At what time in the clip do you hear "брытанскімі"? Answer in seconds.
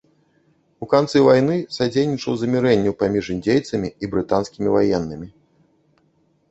4.17-4.67